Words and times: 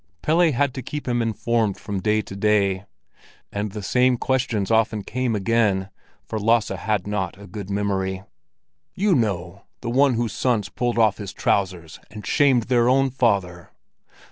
Pelle 0.23 0.51
had 0.51 0.73
to 0.73 0.81
keep 0.81 1.07
him 1.07 1.21
informed 1.21 1.77
from 1.77 1.99
day 1.99 2.21
to 2.23 2.35
day. 2.35 2.85
And 3.51 3.71
the 3.71 3.83
same 3.83 4.17
questions 4.17 4.71
often 4.71 5.03
came 5.03 5.35
again, 5.35 5.91
for 6.25 6.39
Lasse 6.39 6.69
had 6.69 7.05
not 7.05 7.39
a 7.39 7.45
good 7.45 7.69
memory. 7.69 8.23
"You 8.95 9.13
know—the 9.13 9.91
one 9.91 10.15
whose 10.15 10.33
sons 10.33 10.69
pulled 10.69 10.97
off 10.97 11.19
his 11.19 11.33
trousers 11.33 11.99
and 12.09 12.25
shamed 12.25 12.63
their 12.63 12.89
own 12.89 13.11
father?" 13.11 13.69